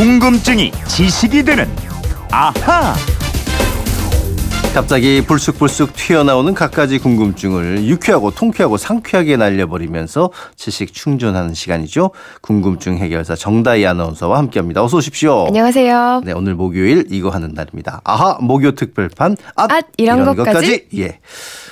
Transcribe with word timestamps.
궁금증이 0.00 0.72
지식이 0.88 1.42
되는 1.42 1.68
아하. 2.30 2.94
갑자기 4.72 5.22
불쑥불쑥 5.26 5.92
튀어나오는 5.92 6.54
갖가지 6.54 6.98
궁금증을 6.98 7.84
유쾌하고 7.84 8.30
통쾌하고 8.30 8.78
상쾌하게 8.78 9.36
날려버리면서 9.36 10.30
지식 10.56 10.94
충전하는 10.94 11.52
시간이죠. 11.52 12.12
궁금증 12.40 12.96
해결사 12.96 13.34
정다희 13.34 13.84
아나운서와 13.84 14.38
함께합니다. 14.38 14.82
어서 14.82 14.96
오십시오. 14.96 15.44
안녕하세요. 15.48 16.22
네, 16.24 16.32
오늘 16.32 16.54
목요일 16.54 17.04
이거 17.10 17.28
하는 17.28 17.52
날입니다. 17.52 18.00
아하 18.02 18.38
목요 18.40 18.72
특별판 18.72 19.36
앗, 19.56 19.70
앗, 19.70 19.84
이런 19.98 20.24
것까지? 20.24 20.86
예. 20.96 21.18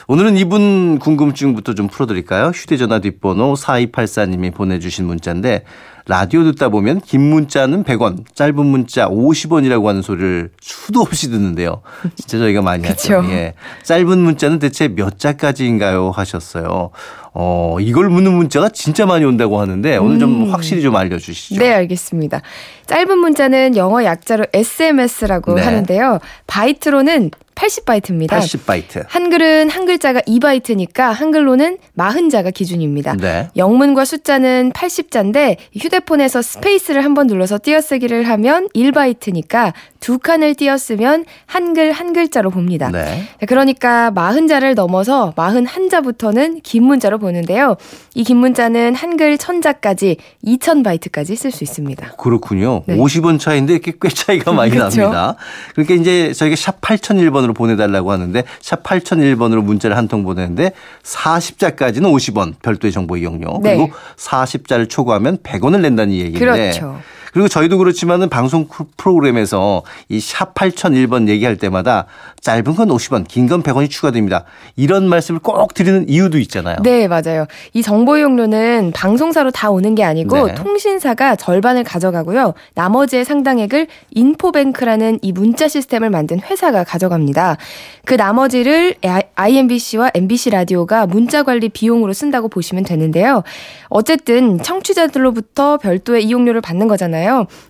오늘은 0.06 0.36
이분 0.36 0.98
궁금증부터 0.98 1.74
좀 1.74 1.86
풀어드릴까요? 1.86 2.48
휴대전화 2.48 2.98
뒷번호 2.98 3.54
4284님이 3.54 4.54
보내주신 4.54 5.06
문자인데 5.06 5.64
라디오 6.08 6.42
듣다 6.44 6.70
보면 6.70 7.02
긴 7.02 7.20
문자는 7.20 7.84
100원, 7.84 8.24
짧은 8.34 8.64
문자 8.64 9.08
50원이라고 9.08 9.84
하는 9.84 10.00
소리를 10.00 10.50
수도 10.58 11.02
없이 11.02 11.30
듣는데요. 11.30 11.82
진짜 12.16 12.38
저희가 12.38 12.62
많이 12.62 12.86
하죠. 12.88 13.22
예. 13.28 13.52
짧은 13.82 14.18
문자는 14.18 14.58
대체 14.58 14.88
몇 14.88 15.18
자까지인가요? 15.18 16.10
하셨어요. 16.10 16.90
어, 17.34 17.76
이걸 17.78 18.08
묻는 18.08 18.32
문자가 18.32 18.70
진짜 18.70 19.04
많이 19.04 19.26
온다고 19.26 19.60
하는데 19.60 19.98
오늘 19.98 20.18
좀 20.18 20.50
확실히 20.50 20.80
좀 20.80 20.96
알려주시죠. 20.96 21.60
네, 21.60 21.74
알겠습니다. 21.74 22.40
짧은 22.86 23.18
문자는 23.18 23.76
영어 23.76 24.02
약자로 24.02 24.46
SMS라고 24.54 25.56
네. 25.56 25.62
하는데요. 25.62 26.20
바이트로는 26.46 27.30
80바이트입니다. 27.58 28.28
80바이트. 28.28 29.04
한글은 29.08 29.68
한 29.70 29.84
글자가 29.84 30.20
2바이트니까 30.20 31.12
한글로는 31.12 31.78
40자가 31.96 32.54
기준입니다. 32.54 33.16
네. 33.16 33.48
영문과 33.56 34.04
숫자는 34.04 34.72
80자인데 34.72 35.56
휴대폰에서 35.76 36.40
스페이스를 36.42 37.04
한 37.04 37.18
번 37.18 37.26
눌러서 37.26 37.58
띄어쓰기를 37.60 38.28
하면 38.28 38.68
1바이트니까 38.76 39.72
두 40.00 40.18
칸을 40.18 40.54
띄었으면 40.54 41.24
한글 41.46 41.92
한 41.92 42.12
글자로 42.12 42.50
봅니다. 42.50 42.90
네. 42.90 43.26
네, 43.40 43.46
그러니까 43.46 44.10
40자를 44.14 44.74
넘어서 44.74 45.32
41자부터는 45.36 46.60
긴 46.62 46.84
문자로 46.84 47.18
보는데요. 47.18 47.76
이 48.14 48.24
긴 48.24 48.36
문자는 48.38 48.94
한글 48.94 49.36
1000자까지 49.38 50.16
2000바이트까지 50.44 51.34
쓸 51.36 51.50
수 51.50 51.64
있습니다. 51.64 52.12
그렇군요. 52.18 52.82
네. 52.86 52.96
50원 52.96 53.38
차인데 53.40 53.78
꽤 53.78 53.92
차이가 54.08 54.52
많이 54.52 54.70
그쵸? 54.72 54.82
납니다. 54.82 55.36
그러니까 55.74 55.94
이제 55.94 56.32
저희가 56.32 56.56
샵 56.56 56.80
8001번으로 56.80 57.54
보내달라고 57.54 58.10
하는데 58.12 58.42
샵 58.60 58.82
8001번으로 58.82 59.62
문자를 59.62 59.96
한 59.96 60.08
통 60.08 60.24
보내는데 60.24 60.72
40자까지는 61.02 62.02
50원 62.02 62.54
별도의 62.62 62.92
정보 62.92 63.16
이용료 63.18 63.60
네. 63.62 63.76
그리고 63.76 63.92
40자를 64.16 64.88
초과하면 64.88 65.38
100원을 65.38 65.80
낸다는 65.80 66.14
얘기인데 66.14 66.38
그렇죠. 66.38 66.98
그리고 67.32 67.48
저희도 67.48 67.78
그렇지만은 67.78 68.28
방송 68.28 68.66
프- 68.68 68.84
프로그램에서 68.96 69.82
이 70.08 70.20
샵 70.20 70.54
8001번 70.54 71.28
얘기할 71.28 71.56
때마다 71.56 72.06
짧은 72.40 72.74
건 72.74 72.88
50원, 72.88 73.26
긴 73.26 73.48
건 73.48 73.62
100원이 73.62 73.88
추가됩니다. 73.90 74.44
이런 74.76 75.08
말씀을 75.08 75.40
꼭 75.40 75.74
드리는 75.74 76.08
이유도 76.08 76.38
있잖아요. 76.38 76.76
네, 76.82 77.08
맞아요. 77.08 77.46
이 77.72 77.82
정보 77.82 78.16
이용료는 78.18 78.92
방송사로 78.94 79.50
다 79.50 79.70
오는 79.70 79.94
게 79.94 80.04
아니고 80.04 80.46
네. 80.48 80.54
통신사가 80.54 81.36
절반을 81.36 81.84
가져가고요. 81.84 82.54
나머지의 82.74 83.24
상당액을 83.24 83.86
인포뱅크라는 84.10 85.18
이 85.22 85.32
문자 85.32 85.66
시스템을 85.68 86.10
만든 86.10 86.40
회사가 86.40 86.84
가져갑니다. 86.84 87.56
그 88.04 88.14
나머지를 88.14 88.94
IMBC와 89.34 90.10
MBC 90.14 90.50
라디오가 90.50 91.06
문자 91.06 91.42
관리 91.42 91.68
비용으로 91.68 92.12
쓴다고 92.12 92.48
보시면 92.48 92.84
되는데요. 92.84 93.42
어쨌든 93.88 94.62
청취자들로부터 94.62 95.78
별도의 95.78 96.24
이용료를 96.24 96.60
받는 96.60 96.88
거잖아요. 96.88 97.17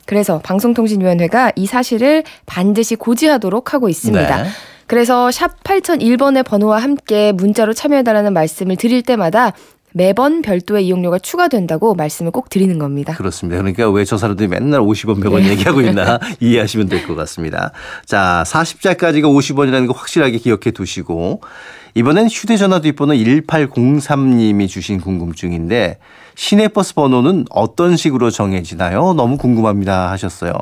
그래서 0.06 0.40
방송통신위원회가 0.44 1.52
이 1.56 1.66
사실을 1.66 2.22
반드시 2.46 2.96
고지하도록 2.96 3.74
하고 3.74 3.88
있습니다. 3.88 4.42
네. 4.42 4.48
그래서 4.86 5.30
샵 5.30 5.62
8001번의 5.64 6.44
번호와 6.46 6.78
함께 6.78 7.32
문자로 7.32 7.74
참여해달라는 7.74 8.32
말씀을 8.32 8.76
드릴 8.76 9.02
때마다 9.02 9.52
매번 9.92 10.42
별도의 10.42 10.86
이용료가 10.86 11.18
추가된다고 11.18 11.94
말씀을 11.94 12.30
꼭 12.30 12.48
드리는 12.50 12.78
겁니다. 12.78 13.14
그렇습니다. 13.14 13.58
그러니까 13.60 13.90
왜 13.90 14.04
저 14.04 14.16
사람들이 14.18 14.46
맨날 14.48 14.80
50원, 14.80 15.22
100원 15.22 15.40
네. 15.42 15.48
얘기하고 15.50 15.80
있나 15.80 16.18
이해하시면 16.40 16.88
될 16.88 17.06
것 17.06 17.14
같습니다. 17.16 17.72
자, 18.06 18.44
40자까지가 18.46 19.24
50원이라는 19.24 19.86
거 19.86 19.94
확실하게 19.94 20.38
기억해 20.38 20.70
두시고 20.72 21.40
이번엔 21.98 22.28
휴대전화 22.28 22.80
뒷번호 22.80 23.12
1803님이 23.14 24.68
주신 24.68 25.00
궁금증인데 25.00 25.98
시내버스 26.36 26.94
번호는 26.94 27.46
어떤 27.50 27.96
식으로 27.96 28.30
정해지나요? 28.30 29.14
너무 29.14 29.36
궁금합니다 29.36 30.08
하셨어요. 30.12 30.52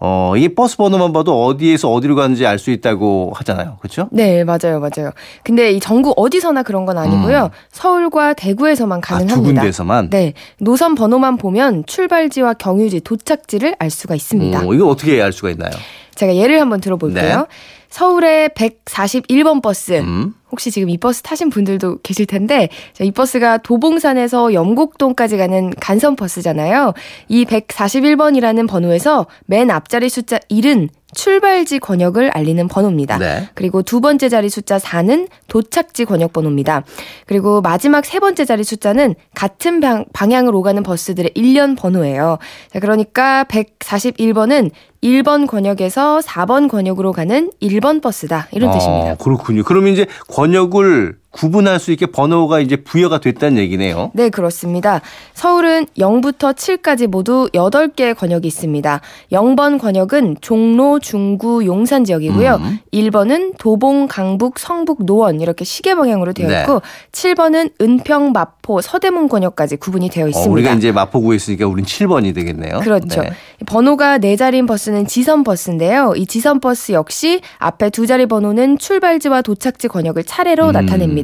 어, 0.00 0.32
이 0.36 0.48
버스 0.48 0.76
번호만 0.76 1.12
봐도 1.12 1.44
어디에서 1.44 1.92
어디로 1.92 2.16
가는지 2.16 2.44
알 2.44 2.58
수 2.58 2.72
있다고 2.72 3.32
하잖아요. 3.36 3.76
그렇죠? 3.80 4.08
네, 4.10 4.42
맞아요, 4.42 4.80
맞아요. 4.80 5.12
근데 5.44 5.70
이 5.70 5.78
전국 5.78 6.12
어디서나 6.18 6.64
그런 6.64 6.84
건 6.86 6.98
아니고요. 6.98 7.50
서울과 7.70 8.34
대구에서만 8.34 8.98
아, 8.98 9.00
가능합니다. 9.00 9.34
두 9.36 9.42
군데에서만? 9.42 10.10
네, 10.10 10.32
노선 10.58 10.96
번호만 10.96 11.36
보면 11.36 11.84
출발지와 11.86 12.54
경유지, 12.54 13.00
도착지를 13.02 13.76
알 13.78 13.90
수가 13.90 14.16
있습니다. 14.16 14.66
오, 14.66 14.74
이거 14.74 14.88
어떻게 14.88 15.22
알 15.22 15.32
수가 15.32 15.50
있나요? 15.50 15.70
제가 16.16 16.34
예를 16.34 16.60
한번 16.60 16.80
들어볼게요. 16.80 17.36
네. 17.38 17.44
서울의 17.90 18.50
141번 18.50 19.62
버스. 19.62 19.98
음. 19.98 20.34
혹시 20.50 20.70
지금 20.70 20.88
이 20.90 20.98
버스 20.98 21.22
타신 21.22 21.50
분들도 21.50 21.98
계실 22.02 22.26
텐데 22.26 22.68
자, 22.92 23.04
이 23.04 23.10
버스가 23.10 23.58
도봉산에서 23.58 24.52
염곡동까지 24.52 25.36
가는 25.36 25.70
간선 25.78 26.16
버스잖아요. 26.16 26.92
이 27.28 27.44
141번이라는 27.44 28.68
번호에서 28.68 29.26
맨 29.46 29.70
앞자리 29.70 30.08
숫자 30.08 30.38
1은 30.50 30.88
출발지 31.12 31.80
권역을 31.80 32.30
알리는 32.30 32.68
번호입니다. 32.68 33.18
네. 33.18 33.48
그리고 33.54 33.82
두 33.82 34.00
번째 34.00 34.28
자리 34.28 34.48
숫자 34.48 34.78
4는 34.78 35.28
도착지 35.48 36.04
권역 36.04 36.32
번호입니다. 36.32 36.84
그리고 37.26 37.60
마지막 37.60 38.04
세 38.04 38.20
번째 38.20 38.44
자리 38.44 38.62
숫자는 38.62 39.16
같은 39.34 39.80
방, 39.80 40.04
방향으로 40.12 40.58
오가는 40.60 40.80
버스들의 40.84 41.32
일련 41.34 41.74
번호예요. 41.74 42.38
자, 42.72 42.78
그러니까 42.78 43.44
141번은 43.44 44.70
1번 45.02 45.48
권역에서 45.48 46.20
4번 46.20 46.68
권역으로 46.68 47.12
가는 47.12 47.50
1번 47.80 48.02
버스다. 48.02 48.48
이런 48.52 48.70
뜻입니다. 48.70 49.10
아, 49.10 49.14
그렇군요. 49.16 49.62
그러면 49.64 49.92
이제 49.92 50.06
권역을 50.28 51.19
구분할 51.30 51.78
수 51.78 51.92
있게 51.92 52.06
번호가 52.06 52.58
이제 52.58 52.76
부여가 52.76 53.20
됐다는 53.20 53.58
얘기네요. 53.58 54.10
네, 54.14 54.30
그렇습니다. 54.30 55.00
서울은 55.34 55.86
0부터 55.96 56.54
7까지 56.54 57.06
모두 57.06 57.48
8개의 57.54 58.16
권역이 58.16 58.48
있습니다. 58.48 59.00
0번 59.30 59.80
권역은 59.80 60.38
종로, 60.40 60.98
중구, 60.98 61.64
용산 61.66 62.04
지역이고요. 62.04 62.54
음. 62.56 62.78
1번은 62.92 63.56
도봉, 63.58 64.08
강북, 64.08 64.58
성북, 64.58 65.04
노원 65.04 65.40
이렇게 65.40 65.64
시계 65.64 65.94
방향으로 65.94 66.32
되어 66.32 66.48
네. 66.48 66.60
있고 66.62 66.82
7번은 67.12 67.72
은평, 67.80 68.32
마포, 68.32 68.80
서대문 68.80 69.28
권역까지 69.28 69.76
구분이 69.76 70.10
되어 70.10 70.24
어, 70.24 70.28
있습니다. 70.28 70.52
우리가 70.52 70.72
이제 70.72 70.90
마포구에 70.90 71.36
있으니까 71.36 71.66
우린 71.68 71.84
7번이 71.84 72.34
되겠네요. 72.34 72.80
그렇죠. 72.80 73.22
네. 73.22 73.30
번호가 73.66 74.18
네 74.18 74.34
자리인 74.34 74.66
버스는 74.66 75.06
지선 75.06 75.44
버스인데요. 75.44 76.14
이 76.16 76.26
지선 76.26 76.58
버스 76.58 76.90
역시 76.90 77.40
앞에 77.58 77.90
두 77.90 78.06
자리 78.08 78.26
번호는 78.26 78.78
출발지와 78.78 79.42
도착지 79.42 79.86
권역을 79.88 80.24
차례로 80.24 80.66
음. 80.68 80.72
나타냅니다. 80.72 81.19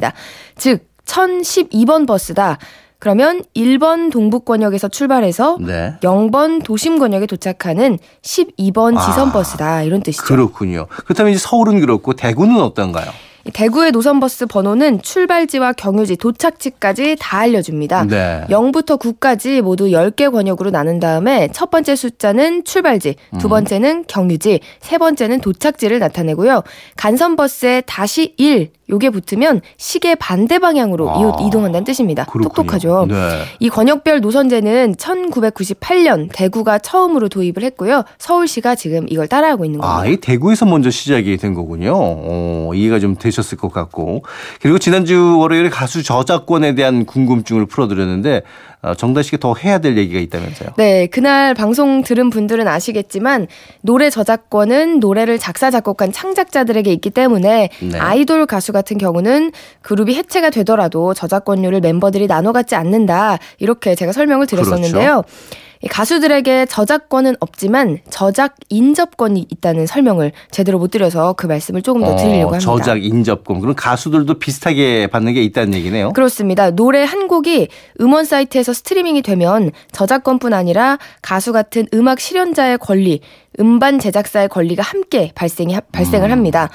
즉 0.57 0.87
1012번 1.05 2.07
버스다. 2.07 2.57
그러면 2.99 3.43
1번 3.55 4.11
동북권역에서 4.11 4.87
출발해서 4.87 5.57
네. 5.61 5.95
0번 6.01 6.63
도심권역에 6.63 7.27
도착하는 7.27 7.99
12번 8.23 8.97
아, 8.97 9.05
지선 9.05 9.31
버스다. 9.31 9.83
이런 9.83 10.01
뜻이죠. 10.01 10.25
그렇군요. 10.25 10.87
그렇다면 11.05 11.33
이제 11.33 11.39
서울은 11.39 11.79
그렇고 11.79 12.13
대구는 12.13 12.59
어떤가요? 12.59 13.11
이 13.47 13.51
대구의 13.51 13.91
노선버스 13.91 14.45
번호는 14.47 15.01
출발지와 15.01 15.73
경유지, 15.73 16.17
도착지까지 16.17 17.17
다 17.19 17.39
알려줍니다. 17.39 18.05
네. 18.05 18.43
0부터 18.49 18.99
9까지 18.99 19.61
모두 19.61 19.85
10개 19.87 20.31
권역으로 20.31 20.69
나눈 20.71 20.99
다음에 20.99 21.47
첫 21.51 21.69
번째 21.69 21.95
숫자는 21.95 22.63
출발지, 22.63 23.15
음. 23.33 23.39
두 23.39 23.49
번째는 23.49 24.05
경유지, 24.07 24.59
세 24.81 24.97
번째는 24.97 25.41
도착지를 25.41 25.99
나타내고요. 25.99 26.63
간선버스에 26.97 27.83
다시 27.85 28.33
1, 28.37 28.69
요게 28.89 29.09
붙으면 29.09 29.59
시계 29.75 30.15
반대 30.15 30.59
방향으로 30.59 31.09
아, 31.11 31.19
이웃 31.19 31.35
이동한다는 31.41 31.83
뜻입니다. 31.83 32.23
그렇군요. 32.23 32.47
똑똑하죠. 32.47 33.05
네. 33.09 33.15
이 33.59 33.69
권역별 33.69 34.21
노선제는 34.21 34.95
1998년 34.95 36.29
대구가 36.31 36.79
처음으로 36.79 37.27
도입을 37.27 37.63
했고요. 37.63 38.03
서울시가 38.17 38.75
지금 38.75 39.05
이걸 39.09 39.27
따라하고 39.27 39.65
있는 39.65 39.81
겁니다. 39.81 39.99
아, 39.99 40.05
이 40.05 40.15
대구에서 40.15 40.65
먼저 40.65 40.89
시작이 40.89 41.35
된 41.35 41.53
거군요. 41.53 41.93
어, 41.97 42.71
이해가 42.73 42.99
좀 42.99 43.17
되 43.17 43.31
셨을 43.37 43.57
것 43.57 43.71
같고. 43.71 44.23
그리고 44.61 44.79
지난주 44.79 45.37
월요일에 45.39 45.69
가수 45.69 46.03
저작권에 46.03 46.75
대한 46.75 47.05
궁금증을 47.05 47.65
풀어드렸는데 47.67 48.43
어, 48.81 48.93
정다 48.93 49.23
씨가 49.23 49.37
더 49.37 49.55
해야 49.55 49.79
될 49.79 49.97
얘기가 49.97 50.19
있다면서요. 50.19 50.69
네, 50.77 51.07
그날 51.07 51.53
방송 51.53 52.03
들은 52.03 52.29
분들은 52.29 52.67
아시겠지만 52.67 53.47
노래 53.81 54.09
저작권은 54.09 54.99
노래를 54.99 55.39
작사 55.39 55.71
작곡한 55.71 56.11
창작자들에게 56.11 56.91
있기 56.93 57.09
때문에 57.09 57.69
네. 57.81 57.97
아이돌 57.97 58.45
가수 58.45 58.73
같은 58.73 58.97
경우는 58.97 59.51
그룹이 59.81 60.15
해체가 60.15 60.51
되더라도 60.51 61.13
저작권료를 61.13 61.81
멤버들이 61.81 62.27
나눠 62.27 62.51
갖지 62.51 62.75
않는다. 62.75 63.39
이렇게 63.59 63.95
제가 63.95 64.11
설명을 64.11 64.45
드렸었는데요. 64.45 65.23
이 65.27 65.66
가수들에게 65.89 66.65
저작권은 66.65 67.35
없지만 67.39 67.99
저작 68.09 68.55
인접권이 68.69 69.47
있다는 69.49 69.85
설명을 69.85 70.31
제대로 70.51 70.79
못 70.79 70.91
드려서 70.91 71.33
그 71.33 71.45
말씀을 71.45 71.81
조금 71.81 72.01
더 72.01 72.15
드리려고 72.15 72.53
합니다. 72.53 72.71
어, 72.71 72.77
저작 72.77 73.03
인접권. 73.03 73.59
그럼 73.59 73.75
가수들도 73.75 74.39
비슷하게 74.39 75.07
받는 75.07 75.33
게 75.33 75.43
있다는 75.43 75.73
얘기네요. 75.75 76.13
그렇습니다. 76.13 76.71
노래 76.71 77.03
한 77.03 77.27
곡이 77.27 77.67
음원 78.01 78.25
사이트에서 78.25 78.73
스트리밍이 78.73 79.21
되면 79.21 79.71
저작권뿐 79.91 80.53
아니라 80.53 80.97
가수 81.21 81.53
같은 81.53 81.85
음악 81.93 82.19
실현자의 82.19 82.79
권리, 82.79 83.21
음반 83.59 83.99
제작사의 83.99 84.49
권리가 84.49 84.83
함께 84.83 85.31
발생이 85.35 85.77
발생을 85.91 86.31
합니다. 86.31 86.69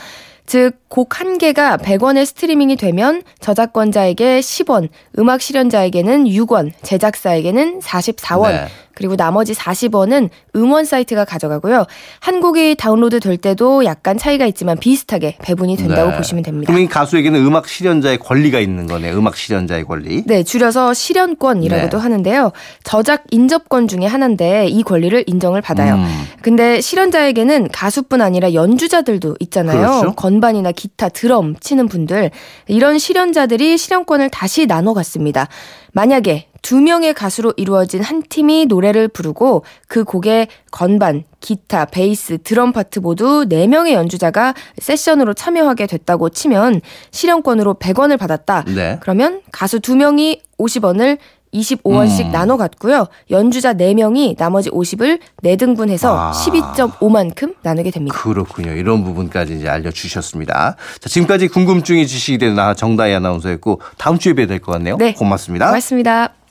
즉, 0.44 0.72
곡한 0.88 1.38
개가 1.38 1.78
100원의 1.78 2.26
스트리밍이 2.26 2.76
되면 2.76 3.22
저작권자에게 3.40 4.40
10원, 4.40 4.88
음악 5.18 5.40
실현자에게는 5.40 6.24
6원, 6.24 6.72
제작사에게는 6.82 7.78
44원, 7.80 8.50
네. 8.50 8.66
그리고 8.94 9.16
나머지 9.16 9.52
40원은 9.54 10.28
음원 10.56 10.84
사이트가 10.84 11.24
가져가고요. 11.24 11.86
한 12.20 12.40
곡이 12.40 12.76
다운로드 12.76 13.20
될 13.20 13.36
때도 13.36 13.84
약간 13.84 14.18
차이가 14.18 14.46
있지만 14.46 14.78
비슷하게 14.78 15.36
배분이 15.42 15.76
된다고 15.76 16.10
네. 16.10 16.16
보시면 16.16 16.42
됩니다. 16.42 16.72
그럼 16.72 16.84
이 16.84 16.88
가수에게는 16.88 17.44
음악 17.44 17.68
실현자의 17.68 18.18
권리가 18.18 18.60
있는 18.60 18.86
거네. 18.86 19.12
음악 19.12 19.36
실현자의 19.36 19.84
권리. 19.84 20.24
네, 20.26 20.42
줄여서 20.42 20.94
실현권이라고도 20.94 21.96
네. 21.96 22.02
하는데요. 22.02 22.52
저작 22.84 23.24
인접권 23.30 23.88
중에 23.88 24.06
하나인데 24.06 24.66
이 24.66 24.82
권리를 24.82 25.24
인정을 25.26 25.60
받아요. 25.60 25.94
음. 25.94 26.06
근데 26.42 26.80
실현자에게는 26.80 27.68
가수뿐 27.72 28.20
아니라 28.20 28.52
연주자들도 28.54 29.36
있잖아요. 29.40 29.80
그렇죠. 29.80 30.12
건반이나 30.14 30.72
기타, 30.72 31.08
드럼 31.08 31.56
치는 31.60 31.88
분들. 31.88 32.30
이런 32.66 32.98
실현자들이 32.98 33.78
실현권을 33.78 34.30
다시 34.30 34.66
나눠 34.66 34.94
갔습니다. 34.94 35.48
만약에 35.92 36.48
두 36.62 36.80
명의 36.80 37.12
가수로 37.12 37.52
이루어진 37.56 38.02
한 38.02 38.22
팀이 38.22 38.66
노래를 38.66 39.08
부르고 39.08 39.64
그 39.88 40.04
곡에 40.04 40.46
건반, 40.70 41.24
기타, 41.40 41.84
베이스, 41.84 42.38
드럼 42.42 42.72
파트 42.72 43.00
모두 43.00 43.46
4명의 43.48 43.92
연주자가 43.92 44.54
세션으로 44.78 45.34
참여하게 45.34 45.86
됐다고 45.88 46.30
치면 46.30 46.80
실현권으로 47.10 47.74
100원을 47.74 48.18
받았다. 48.18 48.64
네. 48.74 48.98
그러면 49.00 49.42
가수 49.50 49.80
2명이 49.80 50.40
50원을 50.58 51.18
25원씩 51.54 52.26
음. 52.26 52.32
나눠 52.32 52.56
갖고요. 52.56 53.06
연주자 53.30 53.74
4명이 53.74 54.36
나머지 54.38 54.70
50을 54.70 55.20
4등분해서 55.42 56.06
아. 56.08 56.32
12.5만큼 56.32 57.54
나누게 57.62 57.90
됩니다. 57.90 58.16
그렇군요. 58.18 58.72
이런 58.72 59.04
부분까지 59.04 59.56
이제 59.56 59.68
알려주셨습니다. 59.68 60.76
자, 61.00 61.08
지금까지 61.08 61.48
궁금증이 61.48 62.06
지식이 62.06 62.38
되는 62.38 62.54
나 62.54 62.74
정다희 62.74 63.12
아나운서였고 63.14 63.80
다음 63.98 64.18
주에 64.18 64.32
뵈야 64.32 64.46
될 64.46 64.60
것 64.60 64.72
같네요. 64.72 64.96
네. 64.96 65.12
고맙습니다. 65.14 65.66
고맙습니다. 65.66 66.41